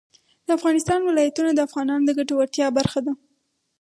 [0.45, 3.13] د افغانستان ولايتونه د افغانانو د ګټورتیا برخه ده.